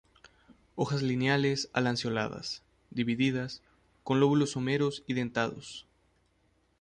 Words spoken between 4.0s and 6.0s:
con lóbulos someros y dentados.